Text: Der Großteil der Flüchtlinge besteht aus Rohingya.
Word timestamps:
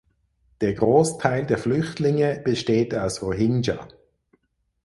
Der 0.61 0.73
Großteil 0.73 1.45
der 1.45 1.59
Flüchtlinge 1.59 2.41
besteht 2.43 2.95
aus 2.95 3.21
Rohingya. 3.21 3.87